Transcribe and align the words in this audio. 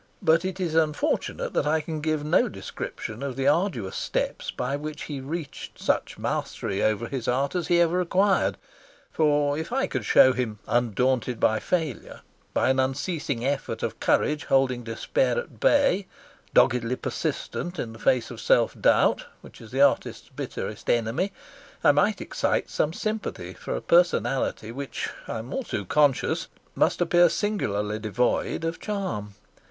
But 0.23 0.43
it 0.43 0.59
is 0.59 0.73
unfortunate 0.73 1.53
that 1.53 1.67
I 1.67 1.79
can 1.79 2.01
give 2.01 2.23
no 2.25 2.49
description 2.49 3.21
of 3.21 3.35
the 3.35 3.47
arduous 3.47 3.95
steps 3.95 4.49
by 4.49 4.75
which 4.75 5.03
he 5.03 5.21
reached 5.21 5.77
such 5.77 6.17
mastery 6.17 6.81
over 6.81 7.07
his 7.07 7.27
art 7.27 7.53
as 7.53 7.67
he 7.67 7.79
ever 7.79 8.01
acquired; 8.01 8.57
for 9.11 9.55
if 9.59 9.71
I 9.71 9.85
could 9.85 10.03
show 10.03 10.33
him 10.33 10.57
undaunted 10.67 11.39
by 11.39 11.59
failure, 11.59 12.21
by 12.51 12.71
an 12.71 12.79
unceasing 12.79 13.45
effort 13.45 13.83
of 13.83 13.99
courage 13.99 14.45
holding 14.45 14.83
despair 14.83 15.37
at 15.37 15.59
bay, 15.59 16.07
doggedly 16.51 16.95
persistent 16.95 17.77
in 17.77 17.93
the 17.93 17.99
face 17.99 18.31
of 18.31 18.41
self 18.41 18.75
doubt, 18.81 19.27
which 19.41 19.61
is 19.61 19.69
the 19.69 19.81
artist's 19.81 20.29
bitterest 20.29 20.89
enemy, 20.89 21.31
I 21.83 21.91
might 21.91 22.21
excite 22.21 22.71
some 22.71 22.91
sympathy 22.91 23.53
for 23.53 23.75
a 23.75 23.81
personality 23.81 24.71
which, 24.71 25.11
I 25.27 25.37
am 25.37 25.53
all 25.53 25.61
too 25.61 25.85
conscious, 25.85 26.47
must 26.73 27.01
appear 27.01 27.29
singularly 27.29 27.99
devoid 27.99 28.63
of 28.63 28.79
charm. 28.79 29.35